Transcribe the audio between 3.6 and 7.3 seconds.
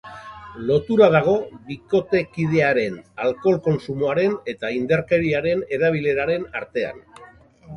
kontsumoaren eta indarkeriaren erabileraren artean.